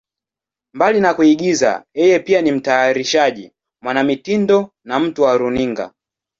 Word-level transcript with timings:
Mbali 0.75 0.99
na 1.01 1.13
kuigiza, 1.13 1.85
yeye 1.95 2.19
pia 2.19 2.41
ni 2.41 2.51
mtayarishaji, 2.51 3.51
mwanamitindo 3.83 4.71
na 4.85 4.99
mtu 4.99 5.21
wa 5.21 5.37
runinga. 5.37 5.93